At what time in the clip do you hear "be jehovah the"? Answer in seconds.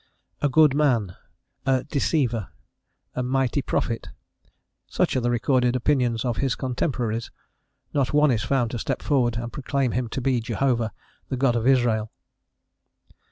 10.19-11.37